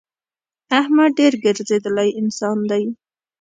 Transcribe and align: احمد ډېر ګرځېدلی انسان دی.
احمد 0.79 1.09
ډېر 1.19 1.33
ګرځېدلی 1.43 2.09
انسان 2.21 2.57
دی. 2.71 2.83